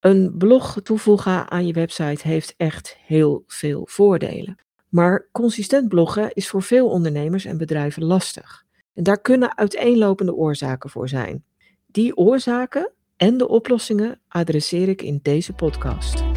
Een 0.00 0.34
blog 0.36 0.80
toevoegen 0.82 1.50
aan 1.50 1.66
je 1.66 1.72
website 1.72 2.28
heeft 2.28 2.54
echt 2.56 2.96
heel 3.06 3.44
veel 3.46 3.82
voordelen. 3.90 4.56
Maar 4.88 5.28
consistent 5.32 5.88
bloggen 5.88 6.32
is 6.32 6.48
voor 6.48 6.62
veel 6.62 6.88
ondernemers 6.88 7.44
en 7.44 7.58
bedrijven 7.58 8.04
lastig. 8.04 8.64
En 8.94 9.02
daar 9.02 9.20
kunnen 9.20 9.56
uiteenlopende 9.56 10.34
oorzaken 10.34 10.90
voor 10.90 11.08
zijn. 11.08 11.44
Die 11.86 12.16
oorzaken 12.16 12.92
en 13.16 13.38
de 13.38 13.48
oplossingen 13.48 14.20
adresseer 14.28 14.88
ik 14.88 15.02
in 15.02 15.18
deze 15.22 15.52
podcast. 15.52 16.27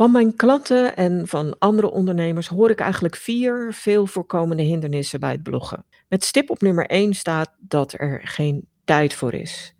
Van 0.00 0.10
mijn 0.10 0.36
klanten 0.36 0.96
en 0.96 1.28
van 1.28 1.58
andere 1.58 1.90
ondernemers 1.90 2.46
hoor 2.48 2.70
ik 2.70 2.80
eigenlijk 2.80 3.16
vier 3.16 3.72
veel 3.72 4.06
voorkomende 4.06 4.62
hindernissen 4.62 5.20
bij 5.20 5.32
het 5.32 5.42
bloggen. 5.42 5.84
Met 6.08 6.24
stip 6.24 6.50
op 6.50 6.60
nummer 6.60 6.86
1 6.86 7.14
staat 7.14 7.56
dat 7.58 7.92
er 7.92 8.20
geen 8.24 8.68
tijd 8.84 9.14
voor 9.14 9.34
is. 9.34 9.74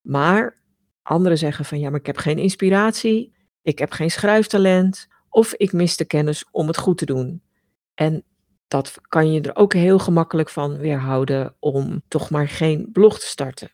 Maar 0.00 0.62
anderen 1.02 1.38
zeggen 1.38 1.64
van 1.64 1.78
ja, 1.80 1.90
maar 1.90 2.00
ik 2.00 2.06
heb 2.06 2.16
geen 2.16 2.38
inspiratie, 2.38 3.32
ik 3.62 3.78
heb 3.78 3.90
geen 3.90 4.10
schrijftalent 4.10 5.08
of 5.28 5.54
ik 5.54 5.72
mis 5.72 5.96
de 5.96 6.04
kennis 6.04 6.44
om 6.50 6.66
het 6.66 6.78
goed 6.78 6.98
te 6.98 7.06
doen. 7.06 7.42
En 7.94 8.24
dat 8.68 8.94
kan 9.08 9.32
je 9.32 9.40
er 9.40 9.56
ook 9.56 9.72
heel 9.72 9.98
gemakkelijk 9.98 10.48
van 10.48 10.78
weerhouden 10.78 11.54
om 11.58 12.02
toch 12.08 12.30
maar 12.30 12.48
geen 12.48 12.88
blog 12.92 13.18
te 13.18 13.26
starten. 13.26 13.70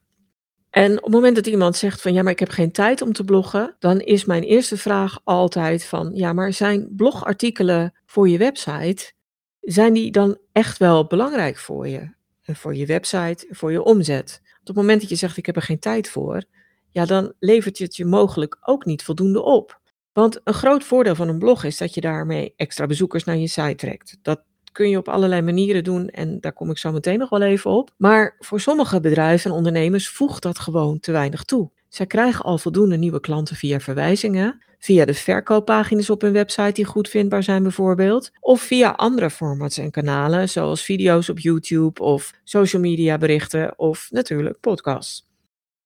En 0.77 0.97
op 0.97 1.05
het 1.05 1.13
moment 1.13 1.37
dat 1.37 1.47
iemand 1.47 1.77
zegt 1.77 2.01
van 2.01 2.13
ja, 2.13 2.23
maar 2.23 2.33
ik 2.33 2.39
heb 2.39 2.49
geen 2.49 2.73
tijd 2.73 3.03
om 3.03 3.13
te 3.13 3.25
bloggen, 3.25 3.77
dan 3.79 4.01
is 4.01 4.25
mijn 4.25 4.43
eerste 4.43 4.77
vraag 4.77 5.21
altijd 5.25 5.85
van 5.85 6.11
ja, 6.15 6.33
maar 6.33 6.53
zijn 6.53 6.89
blogartikelen 6.97 7.95
voor 8.07 8.29
je 8.29 8.39
website, 8.39 9.13
zijn 9.61 9.93
die 9.93 10.11
dan 10.11 10.39
echt 10.53 10.79
wel 10.79 11.07
belangrijk 11.07 11.57
voor 11.57 11.89
je? 11.89 12.15
Voor 12.43 12.75
je 12.75 12.87
website, 12.87 13.47
voor 13.51 13.73
je 13.73 13.83
omzet? 13.83 14.41
op 14.61 14.67
het 14.67 14.77
moment 14.77 15.01
dat 15.01 15.11
je 15.11 15.17
zegt 15.17 15.37
ik 15.37 15.47
heb 15.47 15.57
er 15.57 15.63
geen 15.63 15.79
tijd 15.79 16.09
voor, 16.09 16.43
ja, 16.91 17.05
dan 17.05 17.33
levert 17.39 17.79
het 17.79 17.97
je 17.97 18.05
mogelijk 18.05 18.57
ook 18.61 18.85
niet 18.85 19.03
voldoende 19.03 19.43
op. 19.43 19.81
Want 20.13 20.41
een 20.45 20.55
groot 20.55 20.85
voordeel 20.85 21.15
van 21.15 21.29
een 21.29 21.39
blog 21.39 21.65
is 21.65 21.77
dat 21.77 21.95
je 21.95 22.01
daarmee 22.01 22.53
extra 22.57 22.87
bezoekers 22.87 23.25
naar 23.25 23.37
je 23.37 23.49
site 23.49 23.75
trekt. 23.75 24.19
Dat 24.23 24.43
kun 24.77 24.89
je 24.89 24.99
op 24.99 25.09
allerlei 25.09 25.43
manieren 25.43 25.85
doen 25.85 26.09
en 26.09 26.41
daar 26.41 26.53
kom 26.53 26.71
ik 26.71 26.79
zo 26.79 26.93
meteen 26.93 27.19
nog 27.19 27.29
wel 27.29 27.43
even 27.43 27.71
op. 27.71 27.91
Maar 27.97 28.37
voor 28.39 28.61
sommige 28.61 29.01
bedrijven 29.01 29.51
en 29.51 29.57
ondernemers 29.57 30.09
voegt 30.09 30.43
dat 30.43 30.59
gewoon 30.59 31.01
te 31.01 31.13
weinig 31.13 31.45
toe. 31.45 31.71
Zij 31.89 32.07
krijgen 32.07 32.45
al 32.45 32.59
voldoende 32.59 32.97
nieuwe 32.97 33.21
klanten 33.21 33.57
via 33.57 33.81
verwijzingen, 33.81 34.65
via 34.79 35.05
de 35.05 35.15
verkooppagina's 35.15 36.11
op 36.11 36.21
hun 36.21 36.33
website 36.33 36.73
die 36.73 36.85
goed 36.85 37.09
vindbaar 37.09 37.43
zijn 37.43 37.63
bijvoorbeeld, 37.63 38.31
of 38.41 38.61
via 38.61 38.91
andere 38.91 39.31
formats 39.31 39.79
en 39.79 39.91
kanalen 39.91 40.49
zoals 40.49 40.85
video's 40.85 41.29
op 41.29 41.39
YouTube 41.39 42.03
of 42.03 42.33
social 42.45 42.83
media 42.83 43.19
berichten 43.19 43.79
of 43.79 44.09
natuurlijk 44.11 44.61
podcasts. 44.61 45.29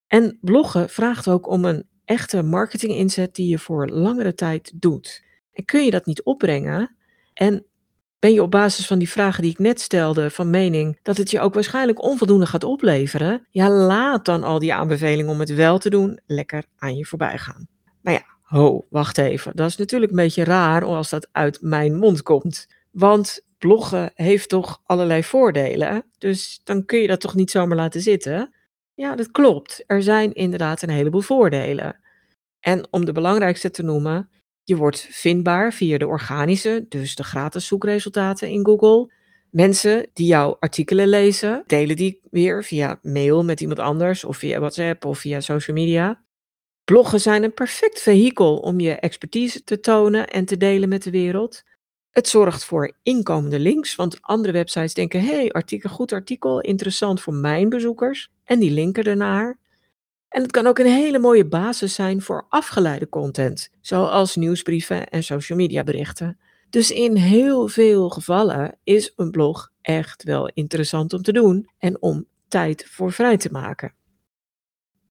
En 0.06 0.38
bloggen 0.40 0.88
vraagt 0.88 1.28
ook 1.28 1.48
om 1.48 1.64
een 1.64 1.86
echte 2.04 2.42
marketing 2.42 2.92
inzet 2.92 3.34
die 3.34 3.48
je 3.48 3.58
voor 3.58 3.88
langere 3.88 4.34
tijd 4.34 4.72
doet. 4.74 5.24
En 5.52 5.64
kun 5.64 5.84
je 5.84 5.90
dat 5.90 6.06
niet 6.06 6.22
opbrengen 6.22 6.96
en 7.32 7.64
ben 8.20 8.32
je 8.32 8.42
op 8.42 8.50
basis 8.50 8.86
van 8.86 8.98
die 8.98 9.10
vragen 9.10 9.42
die 9.42 9.50
ik 9.50 9.58
net 9.58 9.80
stelde 9.80 10.30
van 10.30 10.50
mening 10.50 10.98
dat 11.02 11.16
het 11.16 11.30
je 11.30 11.40
ook 11.40 11.54
waarschijnlijk 11.54 12.02
onvoldoende 12.02 12.46
gaat 12.46 12.64
opleveren? 12.64 13.46
Ja, 13.50 13.70
laat 13.70 14.24
dan 14.24 14.42
al 14.42 14.58
die 14.58 14.74
aanbevelingen 14.74 15.32
om 15.32 15.40
het 15.40 15.54
wel 15.54 15.78
te 15.78 15.90
doen 15.90 16.20
lekker 16.26 16.64
aan 16.78 16.96
je 16.96 17.04
voorbij 17.04 17.38
gaan. 17.38 17.68
Maar 18.00 18.12
ja, 18.12 18.24
ho, 18.42 18.86
wacht 18.90 19.18
even. 19.18 19.56
Dat 19.56 19.68
is 19.68 19.76
natuurlijk 19.76 20.10
een 20.10 20.16
beetje 20.16 20.44
raar 20.44 20.84
als 20.84 21.10
dat 21.10 21.28
uit 21.32 21.58
mijn 21.60 21.96
mond 21.96 22.22
komt. 22.22 22.66
Want 22.90 23.40
bloggen 23.58 24.10
heeft 24.14 24.48
toch 24.48 24.80
allerlei 24.84 25.24
voordelen. 25.24 26.04
Dus 26.18 26.60
dan 26.64 26.84
kun 26.84 26.98
je 26.98 27.06
dat 27.06 27.20
toch 27.20 27.34
niet 27.34 27.50
zomaar 27.50 27.76
laten 27.76 28.00
zitten? 28.00 28.54
Ja, 28.94 29.16
dat 29.16 29.30
klopt. 29.30 29.84
Er 29.86 30.02
zijn 30.02 30.32
inderdaad 30.32 30.82
een 30.82 30.90
heleboel 30.90 31.20
voordelen. 31.20 32.00
En 32.60 32.88
om 32.90 33.04
de 33.04 33.12
belangrijkste 33.12 33.70
te 33.70 33.82
noemen, 33.82 34.30
je 34.64 34.76
wordt 34.76 35.08
vindbaar 35.10 35.72
via 35.72 35.98
de 35.98 36.06
organische, 36.06 36.86
dus 36.88 37.14
de 37.14 37.24
gratis 37.24 37.66
zoekresultaten 37.66 38.48
in 38.48 38.64
Google. 38.64 39.12
Mensen 39.50 40.06
die 40.12 40.26
jouw 40.26 40.56
artikelen 40.60 41.08
lezen, 41.08 41.62
delen 41.66 41.96
die 41.96 42.20
weer 42.30 42.64
via 42.64 42.98
mail 43.02 43.44
met 43.44 43.60
iemand 43.60 43.78
anders 43.78 44.24
of 44.24 44.36
via 44.36 44.58
WhatsApp 44.58 45.04
of 45.04 45.18
via 45.18 45.40
social 45.40 45.76
media. 45.76 46.22
Bloggen 46.84 47.20
zijn 47.20 47.42
een 47.42 47.54
perfect 47.54 48.00
vehikel 48.00 48.56
om 48.56 48.80
je 48.80 48.94
expertise 48.94 49.64
te 49.64 49.80
tonen 49.80 50.28
en 50.28 50.44
te 50.44 50.56
delen 50.56 50.88
met 50.88 51.02
de 51.02 51.10
wereld. 51.10 51.62
Het 52.10 52.28
zorgt 52.28 52.64
voor 52.64 52.96
inkomende 53.02 53.58
links, 53.58 53.94
want 53.96 54.22
andere 54.22 54.52
websites 54.52 54.94
denken: 54.94 55.24
hey, 55.24 55.50
artikel, 55.50 55.90
goed 55.90 56.12
artikel, 56.12 56.60
interessant 56.60 57.20
voor 57.20 57.34
mijn 57.34 57.68
bezoekers. 57.68 58.30
En 58.44 58.58
die 58.58 58.70
linken 58.70 59.04
ernaar. 59.04 59.58
En 60.30 60.42
het 60.42 60.50
kan 60.50 60.66
ook 60.66 60.78
een 60.78 60.86
hele 60.86 61.18
mooie 61.18 61.46
basis 61.46 61.94
zijn 61.94 62.22
voor 62.22 62.46
afgeleide 62.48 63.08
content, 63.08 63.70
zoals 63.80 64.36
nieuwsbrieven 64.36 65.08
en 65.08 65.22
social 65.22 65.58
media 65.58 65.84
berichten. 65.84 66.38
Dus 66.70 66.90
in 66.90 67.16
heel 67.16 67.68
veel 67.68 68.08
gevallen 68.08 68.78
is 68.84 69.12
een 69.16 69.30
blog 69.30 69.70
echt 69.80 70.22
wel 70.22 70.50
interessant 70.54 71.12
om 71.12 71.22
te 71.22 71.32
doen 71.32 71.70
en 71.78 72.02
om 72.02 72.26
tijd 72.48 72.86
voor 72.88 73.12
vrij 73.12 73.36
te 73.36 73.48
maken. 73.52 73.94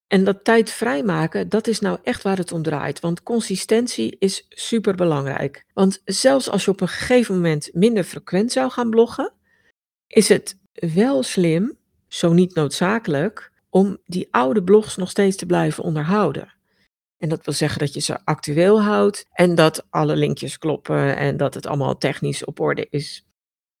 En 0.06 0.24
dat 0.24 0.44
tijd 0.44 0.70
vrijmaken, 0.70 1.48
dat 1.48 1.66
is 1.66 1.80
nou 1.80 1.98
echt 2.02 2.22
waar 2.22 2.36
het 2.36 2.52
om 2.52 2.62
draait. 2.62 3.00
Want 3.00 3.22
consistentie 3.22 4.16
is 4.18 4.46
super 4.48 4.94
belangrijk. 4.94 5.64
Want 5.74 6.02
zelfs 6.04 6.50
als 6.50 6.64
je 6.64 6.70
op 6.70 6.80
een 6.80 6.88
gegeven 6.88 7.34
moment 7.34 7.70
minder 7.72 8.04
frequent 8.04 8.52
zou 8.52 8.70
gaan 8.70 8.90
bloggen, 8.90 9.32
is 10.06 10.28
het 10.28 10.58
wel 10.72 11.22
slim, 11.22 11.78
zo 12.08 12.32
niet 12.32 12.54
noodzakelijk, 12.54 13.49
om 13.70 13.98
die 14.06 14.28
oude 14.30 14.62
blogs 14.62 14.96
nog 14.96 15.10
steeds 15.10 15.36
te 15.36 15.46
blijven 15.46 15.84
onderhouden. 15.84 16.54
En 17.18 17.28
dat 17.28 17.44
wil 17.44 17.54
zeggen 17.54 17.78
dat 17.78 17.94
je 17.94 18.00
ze 18.00 18.24
actueel 18.24 18.82
houdt 18.82 19.26
en 19.32 19.54
dat 19.54 19.86
alle 19.90 20.16
linkjes 20.16 20.58
kloppen 20.58 21.16
en 21.16 21.36
dat 21.36 21.54
het 21.54 21.66
allemaal 21.66 21.98
technisch 21.98 22.44
op 22.44 22.60
orde 22.60 22.86
is. 22.90 23.24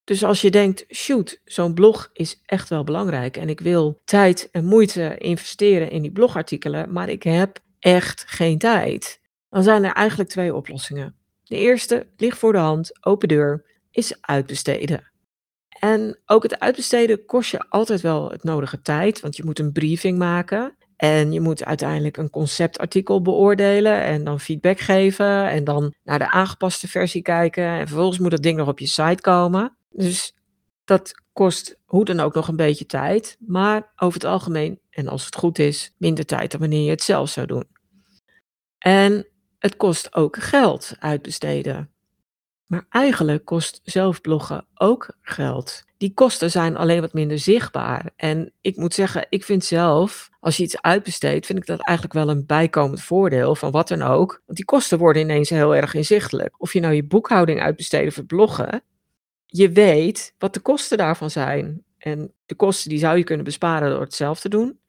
Dus 0.04 0.24
als 0.24 0.40
je 0.40 0.50
denkt, 0.50 0.84
shoot, 0.94 1.40
zo'n 1.44 1.74
blog 1.74 2.10
is 2.12 2.40
echt 2.46 2.68
wel 2.68 2.84
belangrijk 2.84 3.36
en 3.36 3.48
ik 3.48 3.60
wil 3.60 4.00
tijd 4.04 4.48
en 4.50 4.64
moeite 4.64 5.18
investeren 5.18 5.90
in 5.90 6.02
die 6.02 6.12
blogartikelen, 6.12 6.92
maar 6.92 7.08
ik 7.08 7.22
heb 7.22 7.58
echt 7.78 8.24
geen 8.26 8.58
tijd, 8.58 9.20
dan 9.48 9.62
zijn 9.62 9.84
er 9.84 9.92
eigenlijk 9.92 10.30
twee 10.30 10.54
oplossingen. 10.54 11.14
De 11.42 11.56
eerste 11.56 12.06
ligt 12.16 12.38
voor 12.38 12.52
de 12.52 12.58
hand, 12.58 13.04
open 13.04 13.28
deur, 13.28 13.64
is 13.90 14.20
uitbesteden. 14.20 15.09
En 15.80 16.18
ook 16.26 16.42
het 16.42 16.58
uitbesteden 16.58 17.24
kost 17.24 17.50
je 17.50 17.64
altijd 17.68 18.00
wel 18.00 18.30
het 18.30 18.44
nodige 18.44 18.82
tijd, 18.82 19.20
want 19.20 19.36
je 19.36 19.44
moet 19.44 19.58
een 19.58 19.72
briefing 19.72 20.18
maken. 20.18 20.76
En 20.96 21.32
je 21.32 21.40
moet 21.40 21.64
uiteindelijk 21.64 22.16
een 22.16 22.30
conceptartikel 22.30 23.22
beoordelen 23.22 24.02
en 24.02 24.24
dan 24.24 24.40
feedback 24.40 24.80
geven 24.80 25.48
en 25.48 25.64
dan 25.64 25.94
naar 26.04 26.18
de 26.18 26.30
aangepaste 26.30 26.88
versie 26.88 27.22
kijken. 27.22 27.64
En 27.64 27.86
vervolgens 27.86 28.18
moet 28.18 28.30
dat 28.30 28.42
ding 28.42 28.56
nog 28.56 28.68
op 28.68 28.78
je 28.78 28.86
site 28.86 29.20
komen. 29.20 29.76
Dus 29.90 30.34
dat 30.84 31.12
kost 31.32 31.78
hoe 31.84 32.04
dan 32.04 32.20
ook 32.20 32.34
nog 32.34 32.48
een 32.48 32.56
beetje 32.56 32.86
tijd, 32.86 33.36
maar 33.46 33.92
over 33.96 34.20
het 34.20 34.30
algemeen, 34.30 34.80
en 34.90 35.08
als 35.08 35.24
het 35.24 35.36
goed 35.36 35.58
is, 35.58 35.94
minder 35.96 36.26
tijd 36.26 36.50
dan 36.50 36.60
wanneer 36.60 36.84
je 36.84 36.90
het 36.90 37.02
zelf 37.02 37.30
zou 37.30 37.46
doen. 37.46 37.64
En 38.78 39.26
het 39.58 39.76
kost 39.76 40.14
ook 40.14 40.36
geld 40.36 40.92
uitbesteden. 40.98 41.89
Maar 42.70 42.86
eigenlijk 42.88 43.44
kost 43.44 43.80
zelfbloggen 43.84 44.66
ook 44.74 45.16
geld. 45.22 45.82
Die 45.96 46.14
kosten 46.14 46.50
zijn 46.50 46.76
alleen 46.76 47.00
wat 47.00 47.12
minder 47.12 47.38
zichtbaar. 47.38 48.10
En 48.16 48.52
ik 48.60 48.76
moet 48.76 48.94
zeggen, 48.94 49.26
ik 49.28 49.44
vind 49.44 49.64
zelf, 49.64 50.28
als 50.40 50.56
je 50.56 50.62
iets 50.62 50.82
uitbesteedt, 50.82 51.46
vind 51.46 51.58
ik 51.58 51.66
dat 51.66 51.86
eigenlijk 51.86 52.18
wel 52.18 52.28
een 52.28 52.46
bijkomend 52.46 53.02
voordeel 53.02 53.54
van 53.54 53.70
wat 53.70 53.88
dan 53.88 54.02
ook. 54.02 54.42
Want 54.46 54.58
die 54.58 54.66
kosten 54.66 54.98
worden 54.98 55.22
ineens 55.22 55.48
heel 55.48 55.74
erg 55.74 55.94
inzichtelijk. 55.94 56.60
Of 56.60 56.72
je 56.72 56.80
nou 56.80 56.94
je 56.94 57.04
boekhouding 57.04 57.60
uitbesteedt 57.60 58.18
of 58.18 58.26
bloggen, 58.26 58.82
je 59.46 59.70
weet 59.70 60.34
wat 60.38 60.54
de 60.54 60.60
kosten 60.60 60.98
daarvan 60.98 61.30
zijn. 61.30 61.84
En 61.98 62.34
de 62.46 62.54
kosten 62.54 62.90
die 62.90 62.98
zou 62.98 63.16
je 63.16 63.24
kunnen 63.24 63.44
besparen 63.44 63.90
door 63.90 64.00
het 64.00 64.14
zelf 64.14 64.40
te 64.40 64.48
doen. 64.48 64.80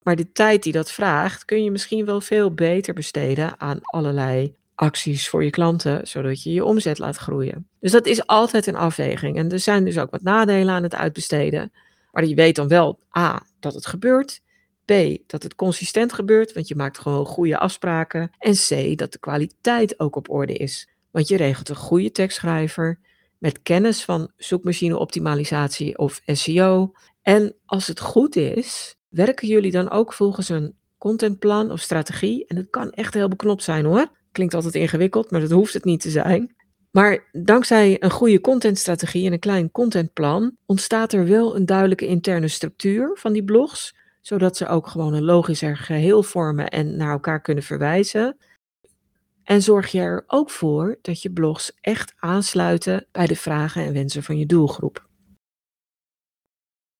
Maar 0.00 0.16
de 0.16 0.32
tijd 0.32 0.62
die 0.62 0.72
dat 0.72 0.92
vraagt, 0.92 1.44
kun 1.44 1.64
je 1.64 1.70
misschien 1.70 2.04
wel 2.04 2.20
veel 2.20 2.54
beter 2.54 2.94
besteden 2.94 3.60
aan 3.60 3.78
allerlei 3.80 4.60
acties 4.74 5.28
voor 5.28 5.44
je 5.44 5.50
klanten, 5.50 6.06
zodat 6.06 6.42
je 6.42 6.52
je 6.52 6.64
omzet 6.64 6.98
laat 6.98 7.16
groeien. 7.16 7.68
Dus 7.80 7.92
dat 7.92 8.06
is 8.06 8.26
altijd 8.26 8.66
een 8.66 8.76
afweging. 8.76 9.36
En 9.36 9.50
er 9.50 9.58
zijn 9.58 9.84
dus 9.84 9.98
ook 9.98 10.10
wat 10.10 10.22
nadelen 10.22 10.74
aan 10.74 10.82
het 10.82 10.94
uitbesteden. 10.94 11.72
Maar 12.12 12.24
je 12.24 12.34
weet 12.34 12.56
dan 12.56 12.68
wel 12.68 12.98
A, 13.18 13.42
dat 13.60 13.74
het 13.74 13.86
gebeurt. 13.86 14.40
B, 14.84 14.92
dat 15.26 15.42
het 15.42 15.54
consistent 15.54 16.12
gebeurt, 16.12 16.52
want 16.52 16.68
je 16.68 16.76
maakt 16.76 16.98
gewoon 16.98 17.26
goede 17.26 17.58
afspraken. 17.58 18.30
En 18.38 18.54
C, 18.54 18.98
dat 18.98 19.12
de 19.12 19.18
kwaliteit 19.18 20.00
ook 20.00 20.16
op 20.16 20.30
orde 20.30 20.52
is. 20.52 20.88
Want 21.10 21.28
je 21.28 21.36
regelt 21.36 21.68
een 21.68 21.76
goede 21.76 22.10
tekstschrijver 22.10 22.98
met 23.38 23.62
kennis 23.62 24.04
van 24.04 24.30
zoekmachine-optimalisatie 24.36 25.98
of 25.98 26.20
SEO. 26.26 26.92
En 27.22 27.54
als 27.64 27.86
het 27.86 28.00
goed 28.00 28.36
is, 28.36 28.96
werken 29.08 29.48
jullie 29.48 29.70
dan 29.70 29.90
ook 29.90 30.12
volgens 30.12 30.48
een 30.48 30.74
contentplan 30.98 31.70
of 31.70 31.80
strategie. 31.80 32.46
En 32.46 32.56
het 32.56 32.70
kan 32.70 32.90
echt 32.90 33.14
heel 33.14 33.28
beknopt 33.28 33.62
zijn 33.62 33.84
hoor. 33.84 34.06
Klinkt 34.32 34.54
altijd 34.54 34.74
ingewikkeld, 34.74 35.30
maar 35.30 35.40
dat 35.40 35.50
hoeft 35.50 35.74
het 35.74 35.84
niet 35.84 36.00
te 36.00 36.10
zijn. 36.10 36.54
Maar 36.90 37.28
dankzij 37.32 37.96
een 38.02 38.10
goede 38.10 38.40
contentstrategie 38.40 39.26
en 39.26 39.32
een 39.32 39.38
klein 39.38 39.70
contentplan 39.70 40.56
ontstaat 40.66 41.12
er 41.12 41.26
wel 41.26 41.56
een 41.56 41.66
duidelijke 41.66 42.06
interne 42.06 42.48
structuur 42.48 43.10
van 43.14 43.32
die 43.32 43.44
blogs, 43.44 43.94
zodat 44.20 44.56
ze 44.56 44.66
ook 44.66 44.86
gewoon 44.86 45.14
een 45.14 45.24
logischer 45.24 45.76
geheel 45.76 46.22
vormen 46.22 46.68
en 46.68 46.96
naar 46.96 47.12
elkaar 47.12 47.40
kunnen 47.40 47.64
verwijzen. 47.64 48.36
En 49.44 49.62
zorg 49.62 49.90
je 49.90 50.00
er 50.00 50.24
ook 50.26 50.50
voor 50.50 50.98
dat 51.02 51.22
je 51.22 51.30
blogs 51.30 51.72
echt 51.80 52.14
aansluiten 52.16 53.06
bij 53.12 53.26
de 53.26 53.36
vragen 53.36 53.84
en 53.84 53.92
wensen 53.92 54.22
van 54.22 54.38
je 54.38 54.46
doelgroep. 54.46 55.06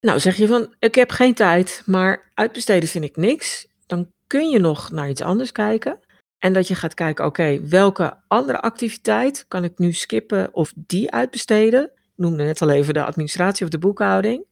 Nou, 0.00 0.20
zeg 0.20 0.36
je 0.36 0.46
van, 0.46 0.74
ik 0.78 0.94
heb 0.94 1.10
geen 1.10 1.34
tijd, 1.34 1.82
maar 1.86 2.30
uitbesteden 2.34 2.88
vind 2.88 3.04
ik 3.04 3.16
niks. 3.16 3.68
Dan 3.86 4.12
kun 4.26 4.50
je 4.50 4.58
nog 4.58 4.90
naar 4.90 5.08
iets 5.08 5.20
anders 5.20 5.52
kijken. 5.52 6.00
En 6.42 6.52
dat 6.52 6.68
je 6.68 6.74
gaat 6.74 6.94
kijken, 6.94 7.24
oké, 7.24 7.60
welke 7.68 8.16
andere 8.28 8.60
activiteit 8.60 9.44
kan 9.48 9.64
ik 9.64 9.78
nu 9.78 9.92
skippen 9.92 10.54
of 10.54 10.72
die 10.76 11.10
uitbesteden? 11.10 11.84
Ik 11.84 12.12
noemde 12.16 12.44
net 12.44 12.62
al 12.62 12.70
even 12.70 12.94
de 12.94 13.04
administratie 13.04 13.64
of 13.64 13.70
de 13.70 13.78
boekhouding. 13.78 14.44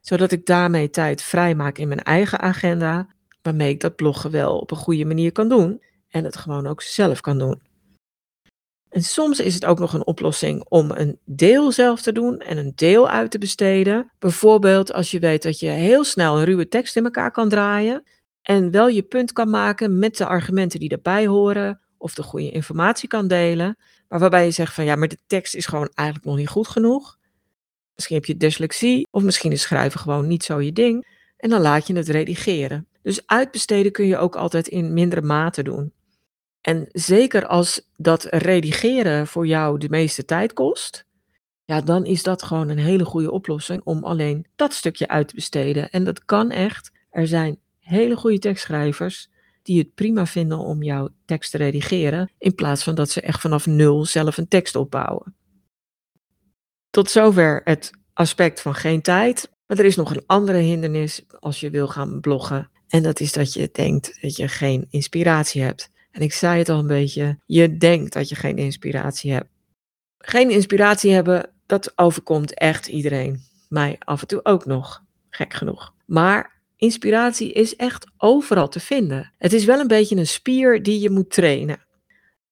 Zodat 0.00 0.32
ik 0.32 0.46
daarmee 0.46 0.90
tijd 0.90 1.22
vrijmaak 1.22 1.78
in 1.78 1.88
mijn 1.88 2.02
eigen 2.02 2.40
agenda, 2.40 3.06
waarmee 3.42 3.70
ik 3.70 3.80
dat 3.80 3.96
bloggen 3.96 4.30
wel 4.30 4.58
op 4.58 4.70
een 4.70 4.76
goede 4.76 5.04
manier 5.04 5.32
kan 5.32 5.48
doen. 5.48 5.82
En 6.08 6.24
het 6.24 6.36
gewoon 6.36 6.66
ook 6.66 6.82
zelf 6.82 7.20
kan 7.20 7.38
doen. 7.38 7.62
En 8.88 9.02
soms 9.02 9.40
is 9.40 9.54
het 9.54 9.64
ook 9.64 9.78
nog 9.78 9.92
een 9.92 10.06
oplossing 10.06 10.64
om 10.68 10.90
een 10.90 11.18
deel 11.24 11.72
zelf 11.72 12.02
te 12.02 12.12
doen 12.12 12.38
en 12.38 12.56
een 12.56 12.72
deel 12.74 13.08
uit 13.08 13.30
te 13.30 13.38
besteden. 13.38 14.12
Bijvoorbeeld 14.18 14.92
als 14.92 15.10
je 15.10 15.18
weet 15.18 15.42
dat 15.42 15.58
je 15.58 15.68
heel 15.68 16.04
snel 16.04 16.38
een 16.38 16.44
ruwe 16.44 16.68
tekst 16.68 16.96
in 16.96 17.04
elkaar 17.04 17.30
kan 17.30 17.48
draaien 17.48 18.02
en 18.44 18.70
wel 18.70 18.88
je 18.88 19.02
punt 19.02 19.32
kan 19.32 19.50
maken 19.50 19.98
met 19.98 20.16
de 20.16 20.26
argumenten 20.26 20.80
die 20.80 20.88
erbij 20.88 21.26
horen 21.26 21.80
of 21.98 22.14
de 22.14 22.22
goede 22.22 22.50
informatie 22.50 23.08
kan 23.08 23.28
delen, 23.28 23.76
maar 24.08 24.18
waarbij 24.18 24.44
je 24.44 24.50
zegt 24.50 24.74
van 24.74 24.84
ja, 24.84 24.96
maar 24.96 25.08
de 25.08 25.18
tekst 25.26 25.54
is 25.54 25.66
gewoon 25.66 25.90
eigenlijk 25.94 26.28
nog 26.28 26.36
niet 26.36 26.48
goed 26.48 26.68
genoeg. 26.68 27.18
Misschien 27.94 28.16
heb 28.16 28.24
je 28.24 28.36
dyslexie 28.36 29.06
of 29.10 29.22
misschien 29.22 29.52
is 29.52 29.62
schrijven 29.62 30.00
gewoon 30.00 30.26
niet 30.26 30.44
zo 30.44 30.60
je 30.60 30.72
ding 30.72 31.06
en 31.36 31.50
dan 31.50 31.60
laat 31.60 31.86
je 31.86 31.96
het 31.96 32.08
redigeren. 32.08 32.86
Dus 33.02 33.26
uitbesteden 33.26 33.92
kun 33.92 34.06
je 34.06 34.16
ook 34.16 34.36
altijd 34.36 34.68
in 34.68 34.92
mindere 34.92 35.22
mate 35.22 35.62
doen. 35.62 35.92
En 36.60 36.88
zeker 36.92 37.46
als 37.46 37.88
dat 37.96 38.24
redigeren 38.30 39.26
voor 39.26 39.46
jou 39.46 39.78
de 39.78 39.88
meeste 39.88 40.24
tijd 40.24 40.52
kost, 40.52 41.06
ja, 41.64 41.80
dan 41.80 42.04
is 42.04 42.22
dat 42.22 42.42
gewoon 42.42 42.68
een 42.68 42.78
hele 42.78 43.04
goede 43.04 43.30
oplossing 43.30 43.80
om 43.84 44.04
alleen 44.04 44.46
dat 44.56 44.72
stukje 44.72 45.08
uit 45.08 45.28
te 45.28 45.34
besteden. 45.34 45.90
En 45.90 46.04
dat 46.04 46.24
kan 46.24 46.50
echt. 46.50 46.90
Er 47.10 47.26
zijn 47.26 47.58
hele 47.84 48.16
goede 48.16 48.38
tekstschrijvers 48.38 49.28
die 49.62 49.78
het 49.78 49.94
prima 49.94 50.26
vinden 50.26 50.58
om 50.58 50.82
jouw 50.82 51.08
tekst 51.24 51.50
te 51.50 51.56
redigeren, 51.56 52.32
in 52.38 52.54
plaats 52.54 52.82
van 52.82 52.94
dat 52.94 53.10
ze 53.10 53.20
echt 53.20 53.40
vanaf 53.40 53.66
nul 53.66 54.04
zelf 54.04 54.36
een 54.36 54.48
tekst 54.48 54.76
opbouwen. 54.76 55.34
Tot 56.90 57.10
zover 57.10 57.60
het 57.64 57.90
aspect 58.12 58.60
van 58.60 58.74
geen 58.74 59.02
tijd. 59.02 59.52
Maar 59.66 59.78
er 59.78 59.84
is 59.84 59.96
nog 59.96 60.14
een 60.14 60.22
andere 60.26 60.58
hindernis 60.58 61.24
als 61.40 61.60
je 61.60 61.70
wil 61.70 61.88
gaan 61.88 62.20
bloggen. 62.20 62.70
En 62.88 63.02
dat 63.02 63.20
is 63.20 63.32
dat 63.32 63.52
je 63.52 63.68
denkt 63.72 64.18
dat 64.20 64.36
je 64.36 64.48
geen 64.48 64.86
inspiratie 64.90 65.62
hebt. 65.62 65.90
En 66.10 66.20
ik 66.20 66.32
zei 66.32 66.58
het 66.58 66.68
al 66.68 66.78
een 66.78 66.86
beetje, 66.86 67.38
je 67.46 67.76
denkt 67.76 68.12
dat 68.12 68.28
je 68.28 68.34
geen 68.34 68.56
inspiratie 68.56 69.32
hebt. 69.32 69.48
Geen 70.18 70.50
inspiratie 70.50 71.12
hebben, 71.12 71.50
dat 71.66 71.98
overkomt 71.98 72.54
echt 72.54 72.86
iedereen. 72.86 73.42
Mij 73.68 73.96
af 73.98 74.20
en 74.20 74.26
toe 74.26 74.44
ook 74.44 74.66
nog, 74.66 75.02
gek 75.30 75.52
genoeg. 75.52 75.94
Maar 76.06 76.53
inspiratie 76.76 77.52
is 77.52 77.76
echt 77.76 78.06
overal 78.16 78.68
te 78.68 78.80
vinden. 78.80 79.32
Het 79.38 79.52
is 79.52 79.64
wel 79.64 79.80
een 79.80 79.86
beetje 79.86 80.16
een 80.16 80.26
spier 80.26 80.82
die 80.82 81.00
je 81.00 81.10
moet 81.10 81.30
trainen. 81.30 81.86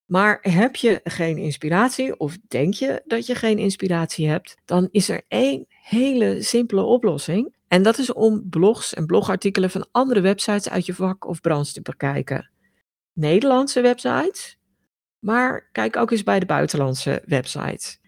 Maar 0.06 0.38
heb 0.40 0.76
je 0.76 1.00
geen 1.04 1.38
inspiratie 1.38 2.18
of 2.18 2.38
denk 2.48 2.74
je 2.74 3.02
dat 3.04 3.26
je 3.26 3.34
geen 3.34 3.58
inspiratie 3.58 4.28
hebt, 4.28 4.56
dan 4.64 4.88
is 4.90 5.08
er 5.08 5.22
één 5.28 5.66
hele 5.68 6.42
simpele 6.42 6.82
oplossing. 6.82 7.54
En 7.68 7.82
dat 7.82 7.98
is 7.98 8.12
om 8.12 8.48
blogs 8.50 8.94
en 8.94 9.06
blogartikelen 9.06 9.70
van 9.70 9.88
andere 9.90 10.20
websites 10.20 10.68
uit 10.68 10.86
je 10.86 10.94
vak 10.94 11.26
of 11.26 11.40
branche 11.40 11.72
te 11.72 11.82
bekijken. 11.82 12.50
Nederlandse 13.12 13.80
websites, 13.80 14.58
maar 15.18 15.68
kijk 15.72 15.96
ook 15.96 16.10
eens 16.10 16.22
bij 16.22 16.40
de 16.40 16.46
buitenlandse 16.46 17.22
websites. 17.26 18.00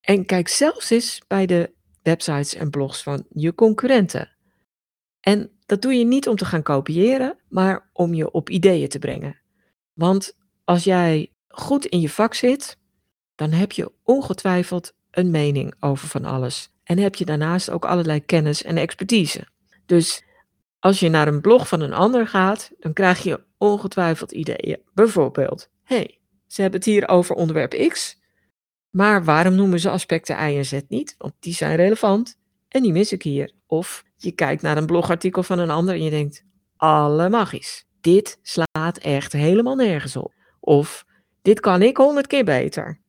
En 0.00 0.26
kijk 0.26 0.48
zelfs 0.48 0.90
eens 0.90 1.22
bij 1.26 1.46
de 1.46 1.72
websites 2.02 2.54
en 2.54 2.70
blogs 2.70 3.02
van 3.02 3.24
je 3.30 3.54
concurrenten. 3.54 4.36
En 5.20 5.57
dat 5.68 5.82
doe 5.82 5.94
je 5.94 6.04
niet 6.04 6.28
om 6.28 6.36
te 6.36 6.44
gaan 6.44 6.62
kopiëren, 6.62 7.38
maar 7.48 7.90
om 7.92 8.14
je 8.14 8.30
op 8.30 8.50
ideeën 8.50 8.88
te 8.88 8.98
brengen. 8.98 9.40
Want 9.92 10.36
als 10.64 10.84
jij 10.84 11.32
goed 11.48 11.86
in 11.86 12.00
je 12.00 12.08
vak 12.08 12.34
zit, 12.34 12.78
dan 13.34 13.50
heb 13.50 13.72
je 13.72 13.92
ongetwijfeld 14.02 14.92
een 15.10 15.30
mening 15.30 15.74
over 15.80 16.08
van 16.08 16.24
alles. 16.24 16.70
En 16.84 16.98
heb 16.98 17.14
je 17.14 17.24
daarnaast 17.24 17.70
ook 17.70 17.84
allerlei 17.84 18.24
kennis 18.24 18.62
en 18.62 18.76
expertise. 18.76 19.46
Dus 19.86 20.24
als 20.78 21.00
je 21.00 21.08
naar 21.08 21.28
een 21.28 21.40
blog 21.40 21.68
van 21.68 21.80
een 21.80 21.92
ander 21.92 22.26
gaat, 22.26 22.70
dan 22.78 22.92
krijg 22.92 23.22
je 23.22 23.40
ongetwijfeld 23.58 24.32
ideeën. 24.32 24.80
Bijvoorbeeld, 24.94 25.70
hey, 25.82 26.18
ze 26.46 26.60
hebben 26.60 26.80
het 26.80 26.88
hier 26.88 27.08
over 27.08 27.34
onderwerp 27.34 27.88
X, 27.88 28.20
maar 28.90 29.24
waarom 29.24 29.54
noemen 29.54 29.80
ze 29.80 29.90
aspecten 29.90 30.50
Y 30.50 30.56
en 30.56 30.64
Z 30.64 30.80
niet? 30.88 31.14
Want 31.18 31.34
die 31.40 31.54
zijn 31.54 31.76
relevant 31.76 32.38
en 32.68 32.82
die 32.82 32.92
mis 32.92 33.12
ik 33.12 33.22
hier. 33.22 33.56
Of 33.68 34.04
je 34.16 34.32
kijkt 34.32 34.62
naar 34.62 34.76
een 34.76 34.86
blogartikel 34.86 35.42
van 35.42 35.58
een 35.58 35.70
ander 35.70 35.94
en 35.94 36.02
je 36.02 36.10
denkt, 36.10 36.44
alle 36.76 37.28
magisch. 37.28 37.86
Dit 38.00 38.38
slaat 38.42 38.98
echt 38.98 39.32
helemaal 39.32 39.76
nergens 39.76 40.16
op. 40.16 40.34
Of 40.60 41.04
dit 41.42 41.60
kan 41.60 41.82
ik 41.82 41.96
honderd 41.96 42.26
keer 42.26 42.44
beter. 42.44 43.00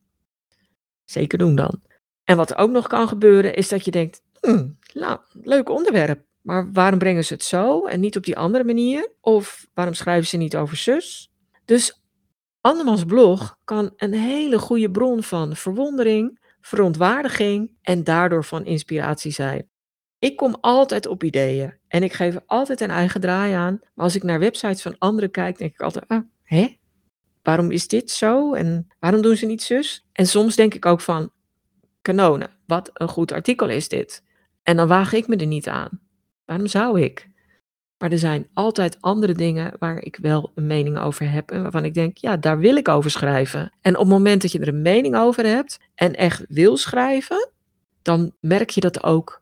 Zeker 1.04 1.38
doen 1.38 1.54
dan. 1.54 1.82
En 2.24 2.36
wat 2.36 2.54
ook 2.54 2.70
nog 2.70 2.86
kan 2.86 3.08
gebeuren 3.08 3.54
is 3.54 3.68
dat 3.68 3.84
je 3.84 3.90
denkt, 3.90 4.22
nou, 4.92 5.20
leuk 5.32 5.68
onderwerp. 5.68 6.24
Maar 6.40 6.72
waarom 6.72 6.98
brengen 6.98 7.24
ze 7.24 7.32
het 7.32 7.44
zo 7.44 7.86
en 7.86 8.00
niet 8.00 8.16
op 8.16 8.24
die 8.24 8.36
andere 8.36 8.64
manier? 8.64 9.12
Of 9.20 9.66
waarom 9.74 9.94
schrijven 9.94 10.28
ze 10.28 10.36
niet 10.36 10.56
over 10.56 10.76
zus? 10.76 11.32
Dus 11.64 12.02
andermans 12.60 13.04
blog 13.04 13.58
kan 13.64 13.92
een 13.96 14.14
hele 14.14 14.58
goede 14.58 14.90
bron 14.90 15.22
van 15.22 15.56
verwondering, 15.56 16.54
verontwaardiging 16.60 17.72
en 17.82 18.04
daardoor 18.04 18.44
van 18.44 18.64
inspiratie 18.64 19.32
zijn. 19.32 19.69
Ik 20.20 20.36
kom 20.36 20.56
altijd 20.60 21.06
op 21.06 21.24
ideeën 21.24 21.74
en 21.88 22.02
ik 22.02 22.12
geef 22.12 22.36
altijd 22.46 22.80
een 22.80 22.90
eigen 22.90 23.20
draai 23.20 23.52
aan. 23.52 23.80
Maar 23.94 24.04
als 24.04 24.16
ik 24.16 24.22
naar 24.22 24.38
websites 24.38 24.82
van 24.82 24.98
anderen 24.98 25.30
kijk, 25.30 25.58
denk 25.58 25.72
ik 25.72 25.80
altijd, 25.80 26.08
ah, 26.08 26.22
hè? 26.42 26.76
Waarom 27.42 27.70
is 27.70 27.88
dit 27.88 28.10
zo 28.10 28.54
en 28.54 28.88
waarom 28.98 29.22
doen 29.22 29.36
ze 29.36 29.46
niet 29.46 29.62
zus? 29.62 30.06
En 30.12 30.26
soms 30.26 30.56
denk 30.56 30.74
ik 30.74 30.86
ook 30.86 31.00
van, 31.00 31.30
kanonen, 32.02 32.50
wat 32.66 32.90
een 32.92 33.08
goed 33.08 33.32
artikel 33.32 33.68
is 33.68 33.88
dit. 33.88 34.22
En 34.62 34.76
dan 34.76 34.88
waag 34.88 35.12
ik 35.12 35.26
me 35.26 35.36
er 35.36 35.46
niet 35.46 35.68
aan. 35.68 36.00
Waarom 36.44 36.66
zou 36.66 37.00
ik? 37.00 37.28
Maar 37.98 38.12
er 38.12 38.18
zijn 38.18 38.48
altijd 38.52 38.96
andere 39.00 39.34
dingen 39.34 39.72
waar 39.78 40.02
ik 40.02 40.18
wel 40.22 40.52
een 40.54 40.66
mening 40.66 40.98
over 40.98 41.30
heb 41.30 41.50
en 41.50 41.62
waarvan 41.62 41.84
ik 41.84 41.94
denk, 41.94 42.16
ja, 42.16 42.36
daar 42.36 42.58
wil 42.58 42.76
ik 42.76 42.88
over 42.88 43.10
schrijven. 43.10 43.72
En 43.80 43.94
op 43.94 44.00
het 44.00 44.10
moment 44.10 44.42
dat 44.42 44.52
je 44.52 44.58
er 44.58 44.68
een 44.68 44.82
mening 44.82 45.16
over 45.16 45.46
hebt 45.46 45.78
en 45.94 46.14
echt 46.14 46.44
wil 46.48 46.76
schrijven, 46.76 47.50
dan 48.02 48.32
merk 48.40 48.70
je 48.70 48.80
dat 48.80 49.02
ook 49.02 49.39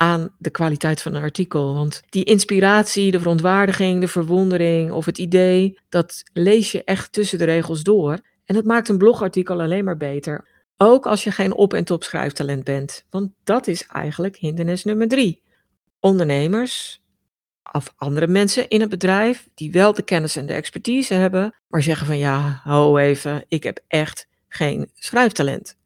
aan 0.00 0.34
de 0.38 0.50
kwaliteit 0.50 1.02
van 1.02 1.14
een 1.14 1.22
artikel. 1.22 1.74
Want 1.74 2.02
die 2.08 2.24
inspiratie, 2.24 3.10
de 3.10 3.20
verontwaardiging, 3.20 4.00
de 4.00 4.08
verwondering 4.08 4.90
of 4.92 5.04
het 5.04 5.18
idee, 5.18 5.78
dat 5.88 6.22
lees 6.32 6.72
je 6.72 6.84
echt 6.84 7.12
tussen 7.12 7.38
de 7.38 7.44
regels 7.44 7.82
door. 7.82 8.18
En 8.44 8.54
dat 8.54 8.64
maakt 8.64 8.88
een 8.88 8.98
blogartikel 8.98 9.60
alleen 9.60 9.84
maar 9.84 9.96
beter. 9.96 10.48
Ook 10.76 11.06
als 11.06 11.24
je 11.24 11.30
geen 11.30 11.54
op- 11.54 11.74
en 11.74 11.84
top 11.84 12.02
schrijftalent 12.02 12.64
bent. 12.64 13.04
Want 13.10 13.30
dat 13.44 13.66
is 13.66 13.86
eigenlijk 13.86 14.36
hindernis 14.36 14.84
nummer 14.84 15.08
drie 15.08 15.42
ondernemers 15.98 17.02
of 17.72 17.94
andere 17.96 18.26
mensen 18.26 18.68
in 18.68 18.80
het 18.80 18.90
bedrijf 18.90 19.48
die 19.54 19.72
wel 19.72 19.92
de 19.92 20.02
kennis 20.02 20.36
en 20.36 20.46
de 20.46 20.52
expertise 20.52 21.14
hebben, 21.14 21.54
maar 21.68 21.82
zeggen 21.82 22.06
van 22.06 22.18
ja, 22.18 22.60
ho 22.64 22.96
even, 22.96 23.44
ik 23.48 23.62
heb 23.62 23.80
echt 23.88 24.28
geen 24.48 24.90
schrijftalent. 24.94 25.76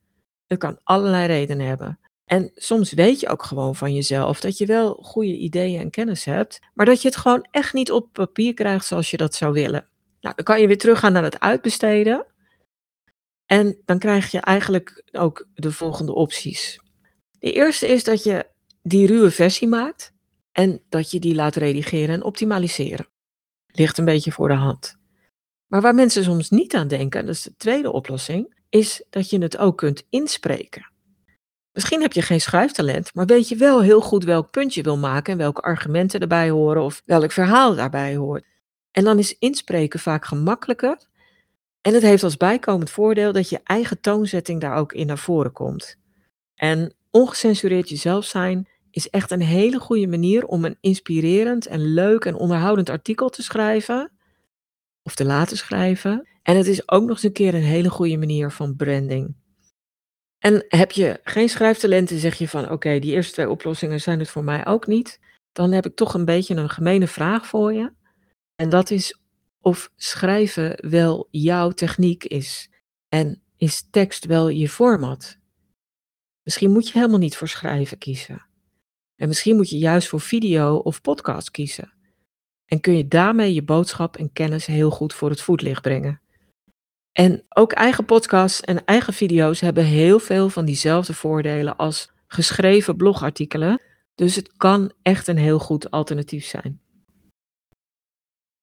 Het 0.47 0.59
kan 0.59 0.79
allerlei 0.83 1.27
redenen 1.27 1.67
hebben. 1.67 1.99
En 2.25 2.51
soms 2.55 2.93
weet 2.93 3.21
je 3.21 3.29
ook 3.29 3.43
gewoon 3.43 3.77
van 3.77 3.95
jezelf 3.95 4.41
dat 4.41 4.59
je 4.59 4.67
wel 4.67 4.95
goede 4.95 5.37
ideeën 5.37 5.81
en 5.81 5.91
kennis 5.91 6.25
hebt, 6.25 6.61
maar 6.75 6.87
dat 6.87 7.03
je 7.03 7.09
het 7.09 7.17
gewoon 7.17 7.47
echt 7.51 7.73
niet 7.73 7.93
op 7.93 8.13
papier 8.13 8.55
krijgt 8.55 8.87
zoals 8.87 9.11
je 9.11 9.17
dat 9.17 9.35
zou 9.35 9.53
willen. 9.53 9.89
Nou, 10.21 10.35
dan 10.35 10.45
kan 10.45 10.61
je 10.61 10.67
weer 10.67 10.79
teruggaan 10.79 11.13
naar 11.13 11.23
het 11.23 11.41
uitbesteden. 11.41 12.27
En 13.47 13.83
dan 13.85 13.99
krijg 13.99 14.31
je 14.31 14.41
eigenlijk 14.41 15.03
ook 15.13 15.49
de 15.55 15.73
volgende 15.73 16.15
opties. 16.15 16.81
De 17.39 17.53
eerste 17.53 17.87
is 17.87 18.05
dat 18.05 18.23
je 18.23 18.47
die 18.83 19.07
ruwe 19.07 19.31
versie 19.31 19.69
maakt 19.69 20.13
en 20.53 20.83
dat 20.89 21.11
je 21.11 21.21
die 21.21 21.35
laat 21.35 21.57
redigeren 21.57 22.15
en 22.15 22.23
optimaliseren. 22.23 23.07
Ligt 23.67 23.99
een 23.99 24.05
beetje 24.05 24.33
voor 24.33 24.49
de 24.49 24.55
hand. 24.55 24.97
Maar 25.67 25.81
waar 25.81 25.95
mensen 25.95 26.25
soms 26.25 26.51
niet 26.51 26.75
aan 26.75 26.89
denken, 26.89 27.27
dat 27.27 27.35
is 27.35 27.43
de 27.43 27.57
tweede 27.57 27.93
oplossing, 27.93 28.55
is 28.69 29.05
dat 29.11 29.31
je 29.31 29.39
het 29.39 29.57
ook 29.57 29.79
kunt 29.79 30.07
inspreken. 30.11 30.93
Misschien 31.75 32.01
heb 32.01 32.13
je 32.13 32.23
geen 32.23 32.41
schrijftalent, 32.41 33.15
maar 33.15 33.27
weet 33.27 33.49
je 33.49 33.57
wel 33.57 33.83
heel 33.83 34.01
goed 34.01 34.25
welk 34.25 34.51
punt 34.51 34.75
je 34.75 34.83
wil 34.83 34.97
maken 34.97 35.33
en 35.33 35.39
welke 35.39 35.61
argumenten 35.61 36.21
erbij 36.21 36.51
horen 36.51 36.83
of 36.83 37.03
welk 37.05 37.33
verhaal 37.33 37.75
daarbij 37.75 38.17
hoort. 38.17 38.45
En 38.91 39.05
dan 39.05 39.19
is 39.19 39.39
inspreken 39.39 40.01
vaak 40.01 40.25
gemakkelijker 40.25 40.99
En 41.81 41.95
het 41.95 42.03
heeft 42.03 42.23
als 42.23 42.37
bijkomend 42.37 42.91
voordeel 42.91 43.33
dat 43.33 43.49
je 43.49 43.61
eigen 43.65 44.01
toonzetting 44.01 44.61
daar 44.61 44.77
ook 44.77 44.93
in 44.93 45.07
naar 45.07 45.19
voren 45.19 45.53
komt. 45.53 45.97
En 46.55 46.95
ongecensureerd 47.11 47.89
jezelf 47.89 48.25
zijn 48.25 48.69
is 48.91 49.11
echt 49.11 49.31
een 49.31 49.43
hele 49.43 49.79
goede 49.79 50.07
manier 50.07 50.47
om 50.47 50.65
een 50.65 50.79
inspirerend 50.81 51.67
en 51.67 51.81
leuk 51.81 52.25
en 52.25 52.37
onderhoudend 52.37 52.89
artikel 52.89 53.29
te 53.29 53.43
schrijven 53.43 54.13
of 55.03 55.15
te 55.15 55.25
laten 55.25 55.57
schrijven. 55.57 56.29
En 56.43 56.57
het 56.57 56.67
is 56.67 56.89
ook 56.89 57.03
nog 57.03 57.11
eens 57.11 57.23
een 57.23 57.33
keer 57.33 57.55
een 57.55 57.63
hele 57.63 57.91
goede 57.91 58.17
manier 58.17 58.51
van 58.51 58.77
branding. 58.77 59.35
En 60.45 60.65
heb 60.69 60.91
je 60.91 61.21
geen 61.23 61.49
schrijftalent 61.49 62.11
en 62.11 62.19
zeg 62.19 62.35
je 62.35 62.49
van 62.49 62.71
oké, 62.71 62.99
die 62.99 63.13
eerste 63.13 63.33
twee 63.33 63.51
oplossingen 63.51 64.01
zijn 64.01 64.19
het 64.19 64.31
voor 64.31 64.45
mij 64.45 64.67
ook 64.67 64.87
niet, 64.87 65.21
dan 65.53 65.73
heb 65.73 65.87
ik 65.87 65.95
toch 65.95 66.15
een 66.15 66.25
beetje 66.25 66.55
een 66.55 66.69
gemene 66.69 67.07
vraag 67.07 67.47
voor 67.47 67.73
je. 67.73 67.93
En 68.57 68.69
dat 68.69 68.91
is 68.91 69.21
of 69.61 69.91
schrijven 69.97 70.89
wel 70.91 71.29
jouw 71.31 71.71
techniek 71.71 72.25
is 72.25 72.71
en 73.09 73.43
is 73.57 73.89
tekst 73.91 74.25
wel 74.25 74.49
je 74.49 74.69
format. 74.69 75.39
Misschien 76.43 76.73
moet 76.73 76.87
je 76.89 76.99
helemaal 76.99 77.19
niet 77.19 77.37
voor 77.37 77.49
schrijven 77.49 77.99
kiezen. 77.99 78.47
En 79.17 79.29
misschien 79.29 79.57
moet 79.57 79.71
je 79.71 79.79
juist 79.79 80.09
voor 80.09 80.21
video 80.21 80.77
of 80.77 81.01
podcast 81.01 81.51
kiezen. 81.51 81.93
En 82.67 82.81
kun 82.81 82.97
je 82.97 83.09
daarmee 83.09 83.55
je 83.55 83.63
boodschap 83.63 84.17
en 84.17 84.33
kennis 84.33 84.67
heel 84.67 84.91
goed 84.91 85.15
voor 85.15 85.31
het 85.31 85.41
voetlicht 85.41 85.83
brengen. 85.83 86.24
En 87.15 87.45
ook 87.49 87.73
eigen 87.73 88.05
podcasts 88.05 88.61
en 88.61 88.85
eigen 88.85 89.13
video's 89.13 89.61
hebben 89.61 89.85
heel 89.85 90.19
veel 90.19 90.49
van 90.49 90.65
diezelfde 90.65 91.15
voordelen 91.15 91.77
als 91.77 92.11
geschreven 92.27 92.97
blogartikelen. 92.97 93.81
Dus 94.15 94.37
het 94.37 94.57
kan 94.57 94.93
echt 95.03 95.27
een 95.29 95.37
heel 95.37 95.59
goed 95.59 95.91
alternatief 95.91 96.45
zijn. 96.45 96.81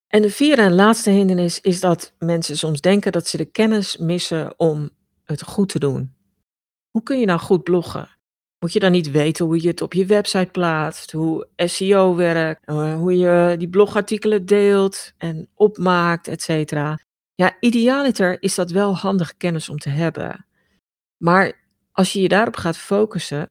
En 0.07 0.21
de 0.21 0.29
vierde 0.29 0.61
en 0.61 0.73
laatste 0.73 1.09
hindernis 1.09 1.59
is 1.59 1.79
dat 1.79 2.13
mensen 2.19 2.57
soms 2.57 2.81
denken 2.81 3.11
dat 3.11 3.27
ze 3.27 3.37
de 3.37 3.45
kennis 3.45 3.97
missen 3.97 4.53
om 4.59 4.89
het 5.23 5.43
goed 5.43 5.69
te 5.69 5.79
doen. 5.79 6.13
Hoe 6.89 7.03
kun 7.03 7.19
je 7.19 7.25
nou 7.25 7.39
goed 7.39 7.63
bloggen? 7.63 8.09
Moet 8.59 8.73
je 8.73 8.79
dan 8.79 8.91
niet 8.91 9.11
weten 9.11 9.45
hoe 9.45 9.61
je 9.61 9.67
het 9.67 9.81
op 9.81 9.93
je 9.93 10.05
website 10.05 10.51
plaatst, 10.51 11.11
hoe 11.11 11.47
SEO 11.55 12.15
werkt, 12.15 12.65
eh, 12.65 12.95
hoe 12.95 13.17
je 13.17 13.55
die 13.57 13.69
blogartikelen 13.69 14.45
deelt 14.45 15.11
en 15.17 15.49
opmaakt, 15.53 16.27
etc. 16.27 16.73
Ja, 17.41 17.57
idealiter 17.59 18.43
is 18.43 18.55
dat 18.55 18.71
wel 18.71 18.95
handige 18.95 19.33
kennis 19.37 19.69
om 19.69 19.77
te 19.77 19.89
hebben. 19.89 20.45
Maar 21.17 21.53
als 21.91 22.13
je 22.13 22.21
je 22.21 22.27
daarop 22.27 22.55
gaat 22.55 22.77
focussen, 22.77 23.49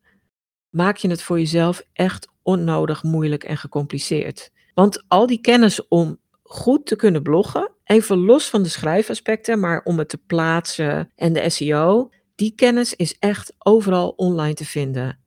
maak 0.68 0.97
je 0.97 1.09
het 1.09 1.23
voor 1.23 1.38
jezelf 1.38 1.82
echt 1.92 2.28
onnodig 2.42 3.02
moeilijk 3.02 3.44
en 3.44 3.56
gecompliceerd. 3.56 4.50
Want 4.75 5.04
al 5.09 5.26
die 5.26 5.40
kennis 5.40 5.88
om 5.88 6.20
goed 6.42 6.87
te 6.87 6.97
kunnen 6.97 7.23
bloggen, 7.23 7.73
even 7.85 8.18
los 8.18 8.50
van 8.50 8.62
de 8.62 8.68
schrijfaspecten, 8.68 9.61
maar 9.61 9.82
om 9.82 9.99
het 9.99 10.09
te 10.09 10.18
plaatsen 10.18 11.12
en 11.16 11.32
de 11.32 11.50
SEO, 11.50 12.11
die 12.35 12.54
kennis 12.54 12.94
is 12.94 13.18
echt 13.18 13.54
overal 13.59 14.09
online 14.09 14.54
te 14.54 14.64
vinden. 14.64 15.18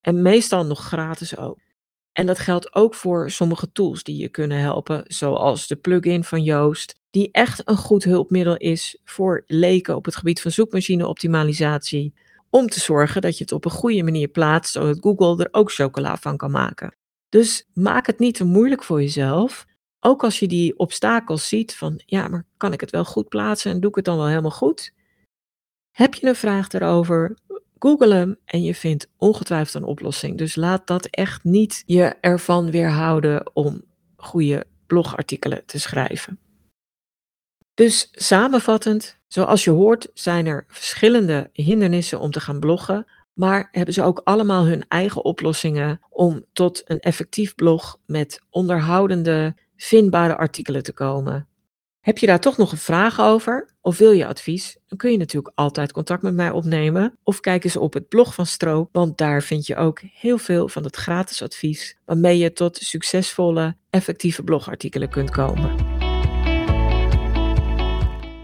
En 0.00 0.22
meestal 0.22 0.66
nog 0.66 0.80
gratis 0.80 1.36
ook. 1.36 1.58
En 2.12 2.26
dat 2.26 2.38
geldt 2.38 2.74
ook 2.74 2.94
voor 2.94 3.30
sommige 3.30 3.72
tools 3.72 4.02
die 4.02 4.16
je 4.16 4.28
kunnen 4.28 4.58
helpen, 4.58 5.04
zoals 5.06 5.66
de 5.66 5.76
plugin 5.76 6.24
van 6.24 6.42
Joost, 6.42 7.00
die 7.12 7.28
echt 7.32 7.68
een 7.68 7.76
goed 7.76 8.04
hulpmiddel 8.04 8.56
is 8.56 8.98
voor 9.04 9.44
leken 9.46 9.96
op 9.96 10.04
het 10.04 10.16
gebied 10.16 10.40
van 10.40 10.50
zoekmachine-optimalisatie, 10.50 12.14
om 12.50 12.66
te 12.66 12.80
zorgen 12.80 13.20
dat 13.20 13.38
je 13.38 13.44
het 13.44 13.52
op 13.52 13.64
een 13.64 13.70
goede 13.70 14.02
manier 14.02 14.28
plaatst, 14.28 14.72
zodat 14.72 14.98
Google 15.00 15.44
er 15.44 15.48
ook 15.50 15.72
chocola 15.72 16.16
van 16.16 16.36
kan 16.36 16.50
maken. 16.50 16.96
Dus 17.28 17.68
maak 17.74 18.06
het 18.06 18.18
niet 18.18 18.34
te 18.34 18.44
moeilijk 18.44 18.82
voor 18.82 19.00
jezelf. 19.00 19.66
Ook 20.00 20.24
als 20.24 20.38
je 20.38 20.48
die 20.48 20.78
obstakels 20.78 21.48
ziet 21.48 21.76
van, 21.76 22.02
ja, 22.06 22.28
maar 22.28 22.44
kan 22.56 22.72
ik 22.72 22.80
het 22.80 22.90
wel 22.90 23.04
goed 23.04 23.28
plaatsen 23.28 23.72
en 23.72 23.80
doe 23.80 23.90
ik 23.90 23.96
het 23.96 24.04
dan 24.04 24.16
wel 24.16 24.26
helemaal 24.26 24.50
goed? 24.50 24.92
Heb 25.90 26.14
je 26.14 26.26
een 26.26 26.36
vraag 26.36 26.68
erover? 26.68 27.38
Google 27.78 28.14
hem 28.14 28.36
en 28.44 28.62
je 28.62 28.74
vindt 28.74 29.08
ongetwijfeld 29.16 29.82
een 29.82 29.88
oplossing. 29.88 30.38
Dus 30.38 30.56
laat 30.56 30.86
dat 30.86 31.06
echt 31.06 31.44
niet 31.44 31.82
je 31.86 32.16
ervan 32.20 32.70
weerhouden 32.70 33.50
om 33.54 33.82
goede 34.16 34.64
blogartikelen 34.86 35.62
te 35.66 35.80
schrijven. 35.80 36.38
Dus 37.82 38.08
samenvattend, 38.12 39.18
zoals 39.26 39.64
je 39.64 39.70
hoort, 39.70 40.08
zijn 40.14 40.46
er 40.46 40.64
verschillende 40.68 41.50
hindernissen 41.52 42.20
om 42.20 42.30
te 42.30 42.40
gaan 42.40 42.60
bloggen, 42.60 43.06
maar 43.32 43.68
hebben 43.72 43.94
ze 43.94 44.02
ook 44.02 44.20
allemaal 44.24 44.64
hun 44.64 44.84
eigen 44.88 45.24
oplossingen 45.24 46.00
om 46.10 46.44
tot 46.52 46.82
een 46.84 47.00
effectief 47.00 47.54
blog 47.54 47.98
met 48.06 48.40
onderhoudende, 48.50 49.56
vindbare 49.76 50.36
artikelen 50.36 50.82
te 50.82 50.92
komen. 50.92 51.48
Heb 52.00 52.18
je 52.18 52.26
daar 52.26 52.40
toch 52.40 52.56
nog 52.56 52.72
een 52.72 52.78
vraag 52.78 53.20
over 53.20 53.74
of 53.80 53.98
wil 53.98 54.12
je 54.12 54.26
advies? 54.26 54.78
Dan 54.86 54.98
kun 54.98 55.10
je 55.10 55.18
natuurlijk 55.18 55.52
altijd 55.54 55.92
contact 55.92 56.22
met 56.22 56.34
mij 56.34 56.50
opnemen 56.50 57.18
of 57.22 57.40
kijk 57.40 57.64
eens 57.64 57.76
op 57.76 57.94
het 57.94 58.08
blog 58.08 58.34
van 58.34 58.46
Stroop, 58.46 58.88
want 58.92 59.18
daar 59.18 59.42
vind 59.42 59.66
je 59.66 59.76
ook 59.76 60.00
heel 60.00 60.38
veel 60.38 60.68
van 60.68 60.84
het 60.84 60.96
gratis 60.96 61.42
advies 61.42 61.96
waarmee 62.04 62.38
je 62.38 62.52
tot 62.52 62.76
succesvolle, 62.76 63.76
effectieve 63.90 64.42
blogartikelen 64.42 65.08
kunt 65.08 65.30
komen. 65.30 65.91